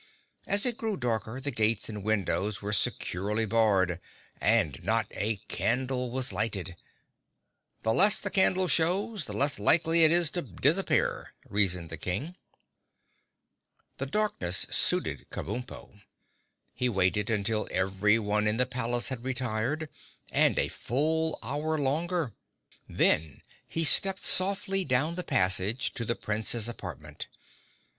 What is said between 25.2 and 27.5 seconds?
passage to the Prince's apartment.